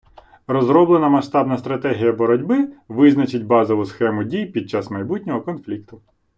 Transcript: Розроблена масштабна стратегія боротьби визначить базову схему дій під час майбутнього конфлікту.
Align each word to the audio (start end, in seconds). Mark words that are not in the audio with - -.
Розроблена 0.47 1.09
масштабна 1.09 1.57
стратегія 1.57 2.13
боротьби 2.13 2.73
визначить 2.87 3.45
базову 3.45 3.85
схему 3.85 4.23
дій 4.23 4.45
під 4.45 4.69
час 4.69 4.89
майбутнього 4.91 5.41
конфлікту. 5.41 6.01